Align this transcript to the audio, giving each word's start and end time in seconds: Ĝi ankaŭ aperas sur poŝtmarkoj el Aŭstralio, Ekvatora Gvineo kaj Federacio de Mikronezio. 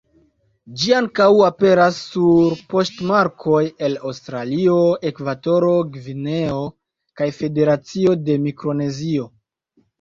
Ĝi 0.83 0.93
ankaŭ 0.99 1.25
aperas 1.47 1.99
sur 2.13 2.55
poŝtmarkoj 2.71 3.61
el 3.89 3.99
Aŭstralio, 4.13 4.79
Ekvatora 5.11 5.71
Gvineo 5.93 6.67
kaj 7.21 7.31
Federacio 7.43 8.21
de 8.27 8.43
Mikronezio. 8.51 9.33